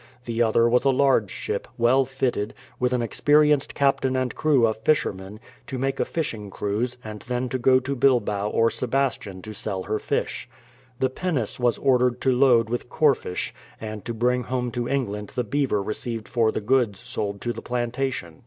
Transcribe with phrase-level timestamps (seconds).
[0.25, 4.79] The other was a large ship, well fitted, with an experienced captain and crew of
[4.79, 9.43] fishermen, to make a fishing cruise, and then to go to Bilbao or Sebas tian
[9.43, 10.49] to sell her fish.
[10.97, 15.43] The pinnace was ordered to load with corfish, and to bring home to England the
[15.43, 18.39] beaver received for the goods sold to the plantation.